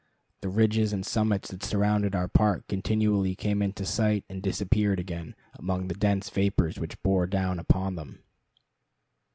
[0.41, 5.35] The ridges and summits that surrounded our park continually came into sight and disappeared again
[5.59, 8.23] among the dense vapors which bore down upon them.